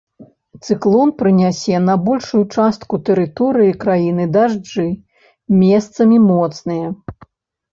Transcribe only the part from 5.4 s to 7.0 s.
месцамі моцныя.